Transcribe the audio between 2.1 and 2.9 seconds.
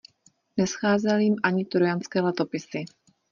letopisy.